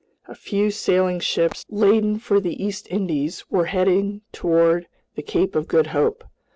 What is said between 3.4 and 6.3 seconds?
were heading toward the Cape of Good Hope.